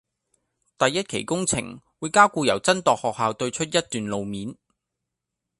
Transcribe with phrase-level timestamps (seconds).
[0.79, 4.57] 第一期工程會加固由真鐸學校對出一段路面